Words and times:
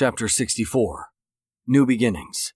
Chapter 0.00 0.28
64 0.28 1.08
New 1.66 1.84
Beginnings. 1.84 2.54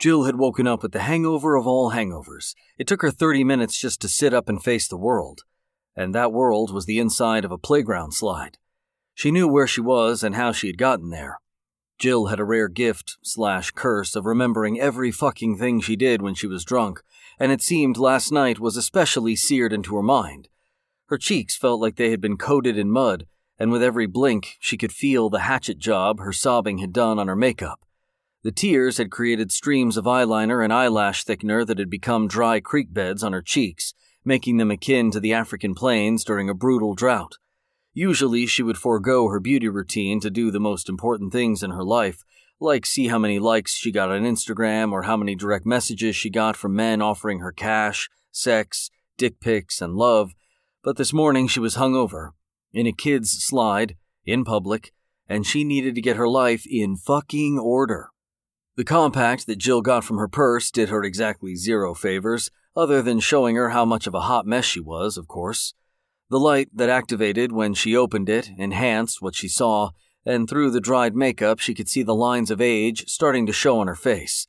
Jill 0.00 0.24
had 0.24 0.38
woken 0.38 0.66
up 0.66 0.82
with 0.82 0.90
the 0.90 1.02
hangover 1.02 1.54
of 1.54 1.68
all 1.68 1.92
hangovers. 1.92 2.56
It 2.76 2.88
took 2.88 3.00
her 3.02 3.12
30 3.12 3.44
minutes 3.44 3.78
just 3.78 4.00
to 4.00 4.08
sit 4.08 4.34
up 4.34 4.48
and 4.48 4.60
face 4.60 4.88
the 4.88 4.96
world. 4.96 5.42
And 5.94 6.12
that 6.16 6.32
world 6.32 6.74
was 6.74 6.84
the 6.84 6.98
inside 6.98 7.44
of 7.44 7.52
a 7.52 7.58
playground 7.58 8.12
slide. 8.12 8.58
She 9.14 9.30
knew 9.30 9.46
where 9.46 9.68
she 9.68 9.80
was 9.80 10.24
and 10.24 10.34
how 10.34 10.50
she 10.50 10.66
had 10.66 10.78
gotten 10.78 11.10
there. 11.10 11.38
Jill 12.00 12.26
had 12.26 12.40
a 12.40 12.44
rare 12.44 12.66
gift 12.66 13.18
slash 13.22 13.70
curse 13.70 14.16
of 14.16 14.26
remembering 14.26 14.80
every 14.80 15.12
fucking 15.12 15.58
thing 15.58 15.80
she 15.80 15.94
did 15.94 16.22
when 16.22 16.34
she 16.34 16.48
was 16.48 16.64
drunk, 16.64 17.02
and 17.38 17.52
it 17.52 17.62
seemed 17.62 17.98
last 17.98 18.32
night 18.32 18.58
was 18.58 18.76
especially 18.76 19.36
seared 19.36 19.72
into 19.72 19.94
her 19.94 20.02
mind. 20.02 20.48
Her 21.06 21.18
cheeks 21.18 21.56
felt 21.56 21.80
like 21.80 21.94
they 21.94 22.10
had 22.10 22.20
been 22.20 22.36
coated 22.36 22.76
in 22.76 22.90
mud, 22.90 23.28
and 23.58 23.70
with 23.70 23.82
every 23.82 24.06
blink 24.06 24.56
she 24.60 24.76
could 24.76 24.92
feel 24.92 25.30
the 25.30 25.40
hatchet 25.40 25.78
job 25.78 26.20
her 26.20 26.32
sobbing 26.32 26.78
had 26.78 26.92
done 26.92 27.18
on 27.18 27.28
her 27.28 27.36
makeup. 27.36 27.80
The 28.42 28.52
tears 28.52 28.98
had 28.98 29.10
created 29.10 29.50
streams 29.50 29.96
of 29.96 30.04
eyeliner 30.04 30.62
and 30.62 30.72
eyelash 30.72 31.24
thickener 31.24 31.66
that 31.66 31.78
had 31.78 31.90
become 31.90 32.28
dry 32.28 32.60
creek 32.60 32.92
beds 32.92 33.24
on 33.24 33.32
her 33.32 33.42
cheeks, 33.42 33.92
making 34.24 34.56
them 34.58 34.70
akin 34.70 35.10
to 35.10 35.20
the 35.20 35.32
African 35.32 35.74
plains 35.74 36.24
during 36.24 36.48
a 36.48 36.54
brutal 36.54 36.94
drought. 36.94 37.38
Usually, 37.92 38.46
she 38.46 38.62
would 38.62 38.76
forego 38.76 39.28
her 39.28 39.40
beauty 39.40 39.68
routine 39.68 40.20
to 40.20 40.30
do 40.30 40.50
the 40.50 40.60
most 40.60 40.88
important 40.88 41.32
things 41.32 41.62
in 41.62 41.70
her 41.70 41.82
life, 41.82 42.22
like 42.60 42.84
see 42.86 43.08
how 43.08 43.18
many 43.18 43.38
likes 43.38 43.74
she 43.74 43.90
got 43.90 44.10
on 44.10 44.22
Instagram 44.22 44.92
or 44.92 45.02
how 45.02 45.16
many 45.16 45.34
direct 45.34 45.66
messages 45.66 46.14
she 46.14 46.30
got 46.30 46.56
from 46.56 46.76
men 46.76 47.02
offering 47.02 47.40
her 47.40 47.52
cash, 47.52 48.08
sex, 48.30 48.90
dick 49.16 49.40
pics, 49.40 49.80
and 49.80 49.96
love. 49.96 50.34
But 50.82 50.96
this 50.96 51.12
morning 51.12 51.48
she 51.48 51.58
was 51.58 51.76
hungover, 51.76 52.30
in 52.76 52.86
a 52.86 52.92
kid's 52.92 53.30
slide, 53.42 53.96
in 54.26 54.44
public, 54.44 54.92
and 55.26 55.46
she 55.46 55.64
needed 55.64 55.94
to 55.94 56.02
get 56.02 56.16
her 56.16 56.28
life 56.28 56.66
in 56.68 56.94
fucking 56.94 57.58
order. 57.58 58.10
The 58.76 58.84
compact 58.84 59.46
that 59.46 59.56
Jill 59.56 59.80
got 59.80 60.04
from 60.04 60.18
her 60.18 60.28
purse 60.28 60.70
did 60.70 60.90
her 60.90 61.02
exactly 61.02 61.56
zero 61.56 61.94
favors, 61.94 62.50
other 62.76 63.00
than 63.00 63.18
showing 63.18 63.56
her 63.56 63.70
how 63.70 63.86
much 63.86 64.06
of 64.06 64.14
a 64.14 64.20
hot 64.20 64.44
mess 64.44 64.66
she 64.66 64.80
was, 64.80 65.16
of 65.16 65.26
course. 65.26 65.72
The 66.28 66.38
light 66.38 66.68
that 66.74 66.90
activated 66.90 67.50
when 67.50 67.72
she 67.72 67.96
opened 67.96 68.28
it 68.28 68.50
enhanced 68.58 69.22
what 69.22 69.34
she 69.34 69.48
saw, 69.48 69.92
and 70.26 70.46
through 70.46 70.70
the 70.70 70.80
dried 70.80 71.16
makeup 71.16 71.58
she 71.58 71.72
could 71.72 71.88
see 71.88 72.02
the 72.02 72.14
lines 72.14 72.50
of 72.50 72.60
age 72.60 73.08
starting 73.08 73.46
to 73.46 73.54
show 73.54 73.78
on 73.78 73.86
her 73.86 73.94
face. 73.94 74.48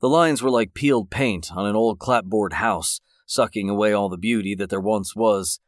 The 0.00 0.08
lines 0.08 0.42
were 0.42 0.50
like 0.50 0.72
peeled 0.72 1.10
paint 1.10 1.52
on 1.54 1.66
an 1.66 1.76
old 1.76 1.98
clapboard 1.98 2.54
house, 2.54 3.02
sucking 3.26 3.68
away 3.68 3.92
all 3.92 4.08
the 4.08 4.16
beauty 4.16 4.54
that 4.54 4.70
there 4.70 4.80
once 4.80 5.14
was. 5.14 5.60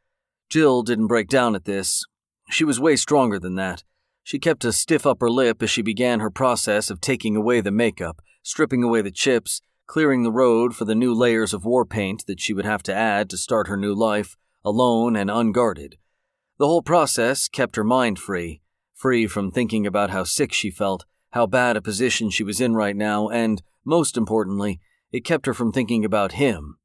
Jill 0.50 0.82
didn't 0.82 1.06
break 1.06 1.28
down 1.28 1.54
at 1.54 1.64
this. 1.64 2.04
She 2.50 2.64
was 2.64 2.80
way 2.80 2.96
stronger 2.96 3.38
than 3.38 3.54
that, 3.54 3.84
she 4.22 4.38
kept 4.38 4.64
a 4.64 4.72
stiff 4.72 5.06
upper 5.06 5.30
lip 5.30 5.62
as 5.62 5.70
she 5.70 5.82
began 5.82 6.20
her 6.20 6.30
process 6.30 6.90
of 6.90 7.00
taking 7.00 7.34
away 7.34 7.60
the 7.60 7.70
makeup, 7.70 8.22
stripping 8.42 8.82
away 8.82 9.02
the 9.02 9.10
chips, 9.10 9.60
clearing 9.86 10.22
the 10.22 10.30
road 10.30 10.76
for 10.76 10.84
the 10.84 10.94
new 10.94 11.12
layers 11.12 11.52
of 11.52 11.64
war 11.64 11.84
paint 11.84 12.24
that 12.26 12.40
she 12.40 12.52
would 12.54 12.64
have 12.64 12.82
to 12.84 12.94
add 12.94 13.28
to 13.30 13.36
start 13.36 13.66
her 13.66 13.76
new 13.76 13.94
life, 13.94 14.36
alone 14.64 15.16
and 15.16 15.30
unguarded. 15.30 15.96
The 16.58 16.66
whole 16.66 16.82
process 16.82 17.48
kept 17.48 17.76
her 17.76 17.84
mind 17.84 18.18
free, 18.18 18.60
free 18.94 19.26
from 19.26 19.50
thinking 19.50 19.86
about 19.86 20.10
how 20.10 20.24
sick 20.24 20.52
she 20.52 20.70
felt, 20.70 21.06
how 21.30 21.46
bad 21.46 21.76
a 21.76 21.82
position 21.82 22.30
she 22.30 22.44
was 22.44 22.60
in 22.60 22.74
right 22.74 22.94
now, 22.96 23.28
and, 23.30 23.62
most 23.84 24.16
importantly, 24.16 24.78
it 25.10 25.24
kept 25.24 25.46
her 25.46 25.54
from 25.54 25.72
thinking 25.72 26.04
about 26.04 26.32
him. 26.32 26.76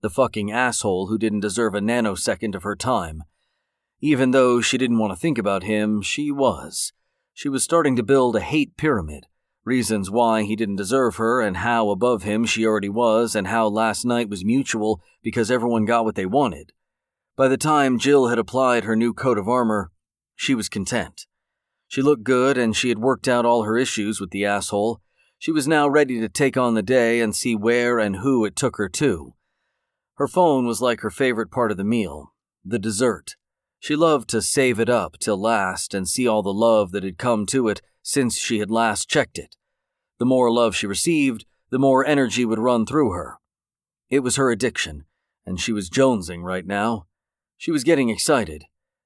The 0.00 0.10
fucking 0.10 0.52
asshole 0.52 1.08
who 1.08 1.18
didn't 1.18 1.40
deserve 1.40 1.74
a 1.74 1.80
nanosecond 1.80 2.54
of 2.54 2.62
her 2.62 2.76
time. 2.76 3.24
Even 4.00 4.30
though 4.30 4.60
she 4.60 4.78
didn't 4.78 4.98
want 4.98 5.12
to 5.12 5.18
think 5.18 5.38
about 5.38 5.64
him, 5.64 6.02
she 6.02 6.30
was. 6.30 6.92
She 7.34 7.48
was 7.48 7.64
starting 7.64 7.96
to 7.96 8.02
build 8.02 8.36
a 8.36 8.40
hate 8.40 8.76
pyramid 8.76 9.26
reasons 9.68 10.10
why 10.10 10.42
he 10.42 10.56
didn't 10.56 10.76
deserve 10.76 11.16
her, 11.16 11.40
and 11.40 11.58
how 11.58 11.90
above 11.90 12.24
him 12.24 12.44
she 12.44 12.66
already 12.66 12.88
was, 12.88 13.36
and 13.36 13.46
how 13.46 13.68
last 13.68 14.04
night 14.04 14.28
was 14.28 14.44
mutual 14.44 15.00
because 15.22 15.50
everyone 15.50 15.84
got 15.84 16.04
what 16.04 16.16
they 16.16 16.26
wanted. 16.26 16.72
By 17.36 17.46
the 17.46 17.58
time 17.58 17.98
Jill 17.98 18.28
had 18.28 18.38
applied 18.38 18.84
her 18.84 18.96
new 18.96 19.12
coat 19.12 19.38
of 19.38 19.46
armor, 19.46 19.92
she 20.34 20.54
was 20.54 20.68
content. 20.68 21.26
She 21.86 22.02
looked 22.02 22.24
good, 22.24 22.58
and 22.58 22.74
she 22.74 22.88
had 22.88 22.98
worked 22.98 23.28
out 23.28 23.44
all 23.44 23.62
her 23.62 23.76
issues 23.76 24.20
with 24.20 24.30
the 24.30 24.44
asshole. 24.44 25.00
She 25.38 25.52
was 25.52 25.68
now 25.68 25.86
ready 25.86 26.18
to 26.20 26.28
take 26.28 26.56
on 26.56 26.74
the 26.74 26.82
day 26.82 27.20
and 27.20 27.36
see 27.36 27.54
where 27.54 27.98
and 27.98 28.16
who 28.16 28.44
it 28.44 28.56
took 28.56 28.76
her 28.78 28.88
to. 28.88 29.34
Her 30.18 30.26
phone 30.26 30.66
was 30.66 30.82
like 30.82 31.00
her 31.02 31.10
favorite 31.10 31.52
part 31.52 31.70
of 31.70 31.76
the 31.76 31.84
meal 31.84 32.32
the 32.64 32.78
dessert. 32.78 33.36
She 33.78 33.94
loved 33.94 34.28
to 34.30 34.42
save 34.42 34.80
it 34.80 34.90
up 34.90 35.16
till 35.20 35.40
last 35.40 35.94
and 35.94 36.08
see 36.08 36.26
all 36.26 36.42
the 36.42 36.52
love 36.52 36.90
that 36.90 37.04
had 37.04 37.16
come 37.18 37.46
to 37.46 37.68
it 37.68 37.80
since 38.02 38.36
she 38.36 38.58
had 38.58 38.70
last 38.70 39.08
checked 39.08 39.38
it. 39.38 39.56
The 40.18 40.26
more 40.26 40.50
love 40.50 40.74
she 40.74 40.88
received, 40.88 41.46
the 41.70 41.78
more 41.78 42.04
energy 42.04 42.44
would 42.44 42.58
run 42.58 42.84
through 42.84 43.12
her. 43.12 43.38
It 44.10 44.20
was 44.20 44.36
her 44.36 44.50
addiction, 44.50 45.04
and 45.46 45.60
she 45.60 45.72
was 45.72 45.88
jonesing 45.88 46.42
right 46.42 46.66
now. 46.66 47.06
She 47.56 47.70
was 47.70 47.84
getting 47.84 48.08
excited. 48.08 48.64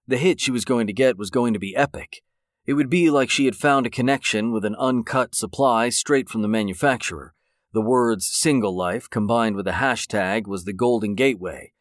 The 0.08 0.16
hit 0.16 0.40
she 0.40 0.50
was 0.50 0.64
going 0.64 0.86
to 0.86 0.92
get 0.94 1.18
was 1.18 1.30
going 1.30 1.52
to 1.52 1.60
be 1.60 1.76
epic. 1.76 2.22
It 2.64 2.72
would 2.72 2.90
be 2.90 3.10
like 3.10 3.28
she 3.28 3.44
had 3.44 3.54
found 3.54 3.86
a 3.86 3.90
connection 3.90 4.50
with 4.50 4.64
an 4.64 4.76
uncut 4.76 5.34
supply 5.34 5.90
straight 5.90 6.30
from 6.30 6.40
the 6.40 6.48
manufacturer. 6.48 7.34
The 7.72 7.81
words 7.81 8.27
single 8.27 8.77
life 8.77 9.09
combined 9.09 9.56
with 9.56 9.66
a 9.66 9.72
hashtag 9.72 10.47
was 10.47 10.65
the 10.65 10.72
golden 10.72 11.15
gateway, 11.15 11.72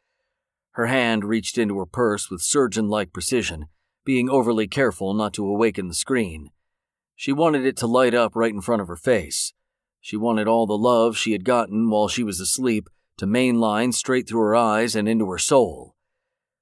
her 0.73 0.87
hand 0.87 1.25
reached 1.25 1.57
into 1.57 1.77
her 1.79 1.85
purse 1.85 2.29
with 2.29 2.41
surgeon 2.41 2.87
like 2.87 3.11
precision, 3.11 3.65
being 4.05 4.29
overly 4.29 4.67
careful 4.67 5.13
not 5.13 5.33
to 5.33 5.45
awaken 5.45 5.87
the 5.87 5.93
screen. 5.93 6.49
She 7.15 7.33
wanted 7.33 7.65
it 7.65 7.75
to 7.77 7.87
light 7.87 8.13
up 8.13 8.35
right 8.35 8.53
in 8.53 8.61
front 8.61 8.81
of 8.81 8.87
her 8.87 8.95
face. 8.95 9.53
She 9.99 10.15
wanted 10.15 10.47
all 10.47 10.65
the 10.65 10.77
love 10.77 11.17
she 11.17 11.33
had 11.33 11.43
gotten 11.43 11.89
while 11.89 12.07
she 12.07 12.23
was 12.23 12.39
asleep 12.39 12.89
to 13.17 13.27
mainline 13.27 13.93
straight 13.93 14.27
through 14.27 14.41
her 14.41 14.55
eyes 14.55 14.95
and 14.95 15.07
into 15.07 15.29
her 15.29 15.37
soul. 15.37 15.95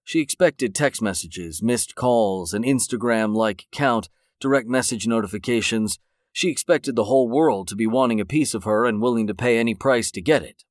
She 0.03 0.19
expected 0.19 0.73
text 0.73 1.01
messages, 1.01 1.61
missed 1.61 1.93
calls, 1.93 2.53
an 2.53 2.63
Instagram 2.63 3.35
like 3.35 3.67
count, 3.71 4.09
direct 4.39 4.67
message 4.67 5.05
notifications. 5.05 5.99
She 6.39 6.47
expected 6.47 6.95
the 6.95 7.03
whole 7.03 7.27
world 7.27 7.67
to 7.67 7.75
be 7.75 7.85
wanting 7.85 8.21
a 8.21 8.25
piece 8.25 8.53
of 8.53 8.63
her 8.63 8.85
and 8.85 9.01
willing 9.01 9.27
to 9.27 9.35
pay 9.35 9.57
any 9.57 9.75
price 9.75 10.09
to 10.11 10.21
get 10.21 10.41
it. 10.41 10.63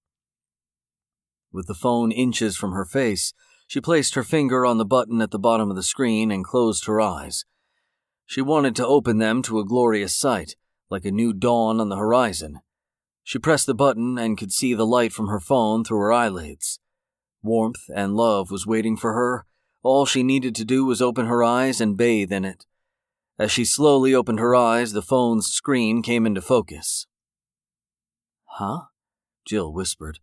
With 1.53 1.67
the 1.67 1.75
phone 1.75 2.11
inches 2.11 2.57
from 2.57 2.73
her 2.73 2.87
face, 2.87 3.35
she 3.67 3.79
placed 3.79 4.15
her 4.15 4.23
finger 4.23 4.65
on 4.65 4.79
the 4.79 4.87
button 4.87 5.21
at 5.21 5.31
the 5.31 5.39
bottom 5.39 5.69
of 5.69 5.77
the 5.77 5.83
screen 5.83 6.31
and 6.31 6.43
closed 6.43 6.87
her 6.87 7.03
eyes. 7.03 7.45
She 8.25 8.41
wanted 8.41 8.77
to 8.77 8.87
open 8.87 9.19
them 9.19 9.43
to 9.43 9.59
a 9.61 9.65
glorious 9.67 10.17
sight, 10.17 10.57
like 10.89 11.05
a 11.05 11.11
new 11.11 11.35
dawn 11.35 11.81
on 11.81 11.91
the 11.91 11.97
horizon. 11.97 12.61
She 13.23 13.39
pressed 13.39 13.67
the 13.67 13.75
button 13.75 14.17
and 14.17 14.39
could 14.39 14.53
see 14.53 14.73
the 14.73 14.87
light 14.87 15.13
from 15.13 15.29
her 15.29 15.39
phone 15.39 15.85
through 15.85 15.99
her 15.99 16.13
eyelids. 16.15 16.81
Warmth 17.43 17.91
and 17.95 18.17
love 18.17 18.51
was 18.51 18.67
waiting 18.67 18.97
for 18.97 19.13
her. 19.13 19.45
All 19.83 20.07
she 20.07 20.23
needed 20.23 20.55
to 20.55 20.65
do 20.65 20.87
was 20.87 21.03
open 21.03 21.27
her 21.27 21.45
eyes 21.45 21.79
and 21.79 21.95
bathe 21.95 22.33
in 22.33 22.47
it. 22.47 22.65
As 23.39 23.53
she 23.53 23.65
slowly 23.65 24.15
opened 24.15 24.41
her 24.41 24.57
eyes, 24.57 24.93
the 24.93 25.03
phone's 25.03 25.47
screen 25.47 26.03
came 26.03 26.27
into 26.27 26.43
focus. 26.43 27.07
Huh? 28.45 28.87
Jill 29.45 29.73
whispered. 29.73 30.19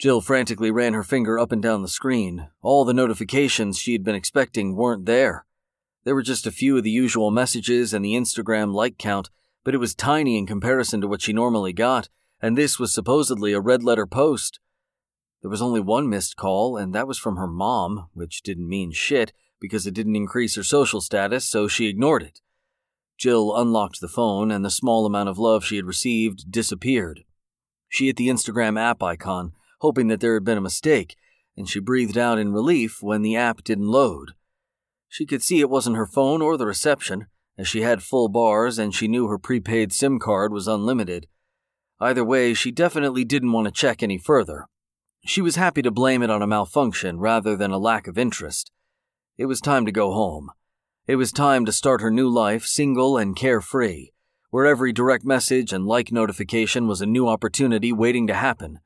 Jill 0.00 0.20
frantically 0.20 0.72
ran 0.72 0.94
her 0.94 1.04
finger 1.04 1.38
up 1.38 1.52
and 1.52 1.62
down 1.62 1.82
the 1.82 1.88
screen. 1.88 2.48
All 2.60 2.84
the 2.84 2.92
notifications 2.92 3.78
she 3.78 3.92
had 3.92 4.02
been 4.02 4.16
expecting 4.16 4.74
weren't 4.74 5.06
there. 5.06 5.46
There 6.02 6.16
were 6.16 6.22
just 6.22 6.46
a 6.46 6.52
few 6.52 6.76
of 6.76 6.82
the 6.82 6.90
usual 6.90 7.30
messages 7.30 7.94
and 7.94 8.04
the 8.04 8.14
Instagram 8.14 8.74
like 8.74 8.98
count, 8.98 9.30
but 9.62 9.72
it 9.72 9.78
was 9.78 9.94
tiny 9.94 10.36
in 10.36 10.44
comparison 10.44 11.00
to 11.02 11.08
what 11.08 11.22
she 11.22 11.32
normally 11.32 11.72
got, 11.72 12.08
and 12.42 12.58
this 12.58 12.80
was 12.80 12.92
supposedly 12.92 13.52
a 13.52 13.60
red 13.60 13.84
letter 13.84 14.06
post. 14.06 14.58
There 15.40 15.50
was 15.50 15.62
only 15.62 15.80
one 15.80 16.08
missed 16.08 16.36
call, 16.36 16.76
and 16.76 16.92
that 16.94 17.06
was 17.06 17.18
from 17.18 17.36
her 17.36 17.46
mom, 17.46 18.08
which 18.12 18.42
didn't 18.42 18.68
mean 18.68 18.90
shit 18.90 19.32
because 19.64 19.86
it 19.86 19.94
didn't 19.94 20.14
increase 20.14 20.56
her 20.56 20.62
social 20.62 21.00
status, 21.00 21.46
so 21.48 21.66
she 21.66 21.88
ignored 21.88 22.22
it. 22.22 22.42
Jill 23.16 23.56
unlocked 23.56 24.02
the 24.02 24.08
phone, 24.08 24.50
and 24.50 24.62
the 24.62 24.70
small 24.70 25.06
amount 25.06 25.30
of 25.30 25.38
love 25.38 25.64
she 25.64 25.76
had 25.76 25.86
received 25.86 26.52
disappeared. 26.52 27.24
She 27.88 28.08
hit 28.08 28.16
the 28.16 28.28
Instagram 28.28 28.78
app 28.78 29.02
icon, 29.02 29.52
hoping 29.80 30.08
that 30.08 30.20
there 30.20 30.34
had 30.34 30.44
been 30.44 30.58
a 30.58 30.68
mistake, 30.68 31.16
and 31.56 31.66
she 31.66 31.80
breathed 31.80 32.18
out 32.18 32.38
in 32.38 32.52
relief 32.52 32.98
when 33.00 33.22
the 33.22 33.36
app 33.36 33.64
didn't 33.64 33.88
load. 33.88 34.32
She 35.08 35.24
could 35.24 35.42
see 35.42 35.60
it 35.60 35.70
wasn't 35.70 35.96
her 35.96 36.06
phone 36.06 36.42
or 36.42 36.58
the 36.58 36.66
reception, 36.66 37.28
as 37.56 37.66
she 37.66 37.80
had 37.80 38.02
full 38.02 38.28
bars 38.28 38.78
and 38.78 38.94
she 38.94 39.08
knew 39.08 39.28
her 39.28 39.38
prepaid 39.38 39.94
SIM 39.94 40.18
card 40.18 40.52
was 40.52 40.68
unlimited. 40.68 41.26
Either 41.98 42.22
way, 42.22 42.52
she 42.52 42.70
definitely 42.70 43.24
didn't 43.24 43.52
want 43.52 43.64
to 43.64 43.72
check 43.72 44.02
any 44.02 44.18
further. 44.18 44.66
She 45.24 45.40
was 45.40 45.56
happy 45.56 45.80
to 45.80 45.90
blame 45.90 46.22
it 46.22 46.28
on 46.28 46.42
a 46.42 46.46
malfunction 46.46 47.18
rather 47.18 47.56
than 47.56 47.70
a 47.70 47.78
lack 47.78 48.06
of 48.06 48.18
interest. 48.18 48.70
It 49.36 49.46
was 49.46 49.60
time 49.60 49.84
to 49.84 49.90
go 49.90 50.12
home. 50.12 50.52
It 51.08 51.16
was 51.16 51.32
time 51.32 51.64
to 51.64 51.72
start 51.72 52.00
her 52.00 52.10
new 52.10 52.28
life 52.28 52.64
single 52.64 53.16
and 53.16 53.34
carefree, 53.34 54.10
where 54.50 54.64
every 54.64 54.92
direct 54.92 55.24
message 55.24 55.72
and 55.72 55.84
like 55.84 56.12
notification 56.12 56.86
was 56.86 57.00
a 57.00 57.06
new 57.06 57.26
opportunity 57.26 57.92
waiting 57.92 58.28
to 58.28 58.34
happen. 58.34 58.78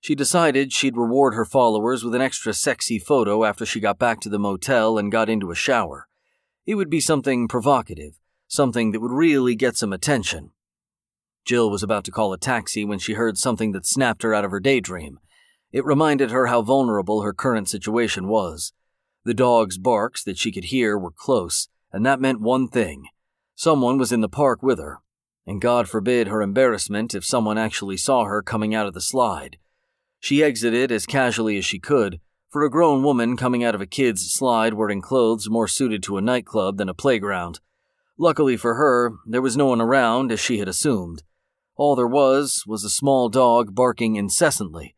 She 0.00 0.14
decided 0.14 0.72
she'd 0.72 0.96
reward 0.96 1.34
her 1.34 1.44
followers 1.44 2.02
with 2.02 2.14
an 2.14 2.22
extra 2.22 2.54
sexy 2.54 2.98
photo 2.98 3.44
after 3.44 3.66
she 3.66 3.78
got 3.78 3.98
back 3.98 4.20
to 4.20 4.30
the 4.30 4.38
motel 4.38 4.96
and 4.96 5.12
got 5.12 5.28
into 5.28 5.50
a 5.50 5.54
shower. 5.54 6.08
It 6.64 6.76
would 6.76 6.88
be 6.88 7.00
something 7.00 7.46
provocative, 7.46 8.18
something 8.48 8.92
that 8.92 9.00
would 9.00 9.12
really 9.12 9.54
get 9.54 9.76
some 9.76 9.92
attention. 9.92 10.52
Jill 11.44 11.70
was 11.70 11.82
about 11.82 12.04
to 12.04 12.10
call 12.10 12.32
a 12.32 12.38
taxi 12.38 12.86
when 12.86 12.98
she 12.98 13.12
heard 13.12 13.36
something 13.36 13.72
that 13.72 13.84
snapped 13.84 14.22
her 14.22 14.32
out 14.32 14.46
of 14.46 14.50
her 14.50 14.60
daydream. 14.60 15.18
It 15.72 15.84
reminded 15.84 16.30
her 16.30 16.46
how 16.46 16.62
vulnerable 16.62 17.20
her 17.20 17.34
current 17.34 17.68
situation 17.68 18.28
was. 18.28 18.72
The 19.24 19.34
dog's 19.34 19.76
barks 19.76 20.24
that 20.24 20.38
she 20.38 20.50
could 20.50 20.64
hear 20.64 20.98
were 20.98 21.10
close, 21.10 21.68
and 21.92 22.06
that 22.06 22.20
meant 22.20 22.40
one 22.40 22.68
thing 22.68 23.04
someone 23.54 23.98
was 23.98 24.10
in 24.10 24.22
the 24.22 24.28
park 24.28 24.62
with 24.62 24.78
her. 24.78 25.00
And 25.46 25.60
God 25.60 25.88
forbid 25.88 26.28
her 26.28 26.40
embarrassment 26.40 27.14
if 27.14 27.24
someone 27.24 27.58
actually 27.58 27.98
saw 27.98 28.24
her 28.24 28.42
coming 28.42 28.74
out 28.74 28.86
of 28.86 28.94
the 28.94 29.00
slide. 29.02 29.58
She 30.18 30.42
exited 30.42 30.90
as 30.90 31.04
casually 31.04 31.58
as 31.58 31.64
she 31.66 31.78
could, 31.78 32.20
for 32.48 32.64
a 32.64 32.70
grown 32.70 33.02
woman 33.02 33.36
coming 33.36 33.62
out 33.62 33.74
of 33.74 33.80
a 33.80 33.86
kid's 33.86 34.32
slide 34.32 34.74
wearing 34.74 35.02
clothes 35.02 35.50
more 35.50 35.68
suited 35.68 36.02
to 36.04 36.16
a 36.16 36.22
nightclub 36.22 36.78
than 36.78 36.88
a 36.88 36.94
playground. 36.94 37.60
Luckily 38.18 38.56
for 38.56 38.74
her, 38.74 39.12
there 39.26 39.42
was 39.42 39.56
no 39.56 39.66
one 39.66 39.80
around 39.80 40.32
as 40.32 40.40
she 40.40 40.58
had 40.58 40.68
assumed. 40.68 41.22
All 41.76 41.94
there 41.94 42.06
was 42.06 42.64
was 42.66 42.84
a 42.84 42.90
small 42.90 43.28
dog 43.28 43.74
barking 43.74 44.16
incessantly. 44.16 44.96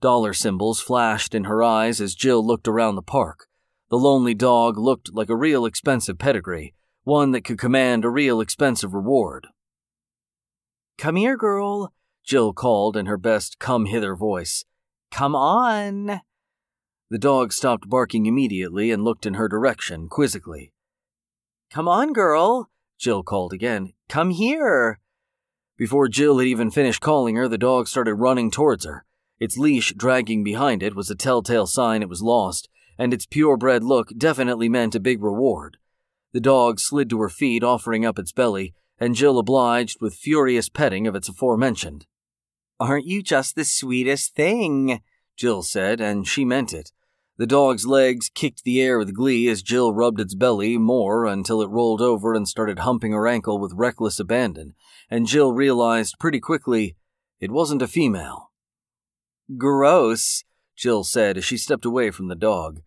Dollar 0.00 0.32
symbols 0.32 0.80
flashed 0.80 1.34
in 1.34 1.44
her 1.44 1.62
eyes 1.62 2.00
as 2.00 2.14
Jill 2.14 2.44
looked 2.44 2.68
around 2.68 2.94
the 2.94 3.02
park. 3.02 3.48
The 3.94 4.00
lonely 4.00 4.34
dog 4.34 4.76
looked 4.76 5.14
like 5.14 5.28
a 5.30 5.36
real 5.36 5.64
expensive 5.64 6.18
pedigree, 6.18 6.74
one 7.04 7.30
that 7.30 7.44
could 7.44 7.60
command 7.60 8.04
a 8.04 8.10
real 8.10 8.40
expensive 8.40 8.92
reward. 8.92 9.46
Come 10.98 11.14
here, 11.14 11.36
girl, 11.36 11.92
Jill 12.24 12.52
called 12.52 12.96
in 12.96 13.06
her 13.06 13.16
best 13.16 13.60
come 13.60 13.86
hither 13.86 14.16
voice. 14.16 14.64
Come 15.12 15.36
on. 15.36 16.22
The 17.08 17.18
dog 17.20 17.52
stopped 17.52 17.88
barking 17.88 18.26
immediately 18.26 18.90
and 18.90 19.04
looked 19.04 19.26
in 19.26 19.34
her 19.34 19.46
direction 19.46 20.08
quizzically. 20.08 20.72
Come 21.70 21.86
on, 21.86 22.12
girl, 22.12 22.70
Jill 22.98 23.22
called 23.22 23.52
again. 23.52 23.92
Come 24.08 24.30
here. 24.30 24.98
Before 25.76 26.08
Jill 26.08 26.38
had 26.38 26.48
even 26.48 26.72
finished 26.72 27.00
calling 27.00 27.36
her, 27.36 27.46
the 27.46 27.58
dog 27.58 27.86
started 27.86 28.14
running 28.16 28.50
towards 28.50 28.84
her. 28.84 29.04
Its 29.38 29.56
leash 29.56 29.94
dragging 29.96 30.42
behind 30.42 30.82
it 30.82 30.96
was 30.96 31.10
a 31.10 31.14
telltale 31.14 31.68
sign 31.68 32.02
it 32.02 32.08
was 32.08 32.22
lost, 32.22 32.68
and 32.98 33.12
its 33.12 33.26
purebred 33.26 33.82
look 33.82 34.12
definitely 34.16 34.68
meant 34.68 34.94
a 34.94 35.00
big 35.00 35.22
reward. 35.22 35.78
The 36.32 36.40
dog 36.40 36.80
slid 36.80 37.10
to 37.10 37.20
her 37.20 37.28
feet, 37.28 37.62
offering 37.62 38.04
up 38.04 38.18
its 38.18 38.32
belly, 38.32 38.74
and 38.98 39.14
Jill 39.14 39.38
obliged 39.38 40.00
with 40.00 40.14
furious 40.14 40.68
petting 40.68 41.06
of 41.06 41.14
its 41.14 41.28
aforementioned. 41.28 42.06
Aren't 42.80 43.06
you 43.06 43.22
just 43.22 43.54
the 43.54 43.64
sweetest 43.64 44.34
thing? 44.34 45.00
Jill 45.36 45.62
said, 45.62 46.00
and 46.00 46.26
she 46.26 46.44
meant 46.44 46.72
it. 46.72 46.90
The 47.36 47.46
dog's 47.46 47.84
legs 47.84 48.30
kicked 48.32 48.62
the 48.62 48.80
air 48.80 48.98
with 48.98 49.14
glee 49.14 49.48
as 49.48 49.62
Jill 49.62 49.92
rubbed 49.92 50.20
its 50.20 50.36
belly 50.36 50.78
more 50.78 51.26
until 51.26 51.60
it 51.62 51.70
rolled 51.70 52.00
over 52.00 52.32
and 52.32 52.46
started 52.46 52.80
humping 52.80 53.12
her 53.12 53.26
ankle 53.26 53.58
with 53.58 53.72
reckless 53.74 54.20
abandon, 54.20 54.74
and 55.10 55.26
Jill 55.26 55.52
realized 55.52 56.18
pretty 56.20 56.38
quickly 56.38 56.96
it 57.40 57.50
wasn't 57.50 57.82
a 57.82 57.88
female. 57.88 58.52
Gross, 59.56 60.44
Jill 60.76 61.04
said 61.04 61.36
as 61.36 61.44
she 61.44 61.56
stepped 61.56 61.84
away 61.84 62.10
from 62.10 62.28
the 62.28 62.34
dog. 62.34 62.80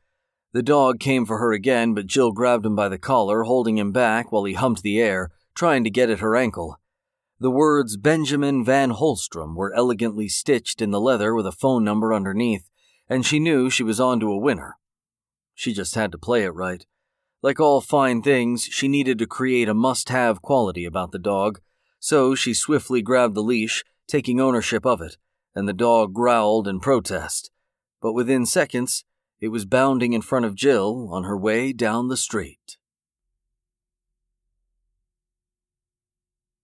The 0.54 0.63
dog 0.63 1.00
came 1.00 1.25
for 1.25 1.38
her 1.38 1.51
again, 1.51 1.94
but 1.94 2.07
Jill 2.07 2.31
grabbed 2.31 2.66
him 2.66 2.75
by 2.75 2.89
the 2.89 2.98
collar, 2.98 3.44
holding 3.44 3.78
him 3.78 3.92
back 3.92 4.31
while 4.31 4.44
he 4.44 4.54
humped 4.54 4.81
the 4.81 5.00
air, 5.00 5.30
trying 5.56 5.84
to 5.84 5.89
get 5.89 6.10
at 6.10 6.19
her 6.19 6.36
ankle. 6.36 6.80
The 7.39 7.51
words 7.51 7.98
Benjamin 7.98 8.66
Van 8.66 8.92
Holstrom 8.92 9.56
were 9.56 9.74
elegantly 9.74 10.28
stitched 10.28 10.81
in 10.81 10.92
the 10.92 11.01
leather 11.01 11.36
with 11.36 11.45
a 11.45 11.51
phone 11.51 11.84
number 11.84 12.13
underneath, 12.13 12.69
and 13.07 13.25
she 13.25 13.39
knew 13.39 13.69
she 13.69 13.84
was 13.84 14.00
on 14.00 14.19
to 14.22 14.31
a 14.31 14.38
winner. 14.38 14.78
She 15.54 15.74
just 15.74 15.95
had 15.95 16.12
to 16.12 16.18
play 16.18 16.44
it 16.44 16.56
right. 16.56 16.86
Like 17.44 17.60
all 17.60 17.81
fine 17.81 18.24
things, 18.24 18.63
she 18.63 18.88
needed 18.88 19.19
to 19.19 19.28
create 19.28 19.69
a 19.69 19.74
must 19.74 20.10
have 20.10 20.42
quality 20.42 20.86
about 20.86 21.12
the 21.12 21.19
dog, 21.19 21.60
so 22.00 22.33
she 22.33 22.54
swiftly 22.54 23.01
grabbed 23.01 23.36
the 23.36 23.44
leash, 23.44 23.83
taking 24.07 24.40
ownership 24.40 24.86
of 24.86 25.01
it, 25.01 25.18
and 25.54 25.68
the 25.68 25.74
dog 25.74 26.13
growled 26.13 26.68
in 26.68 26.80
protest. 26.80 27.51
But 28.01 28.13
within 28.13 28.45
seconds, 28.45 29.03
it 29.39 29.49
was 29.49 29.65
bounding 29.65 30.13
in 30.13 30.21
front 30.21 30.45
of 30.45 30.55
Jill 30.55 31.09
on 31.11 31.23
her 31.23 31.38
way 31.38 31.73
down 31.73 32.07
the 32.07 32.17
street. 32.17 32.77